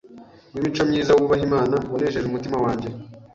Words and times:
w’imico 0.53 0.81
myiza 0.89 1.11
wubaha 1.17 1.43
Imana, 1.49 1.75
wanejeje 1.91 2.25
umutima 2.27 2.57
wanjye 2.65 2.89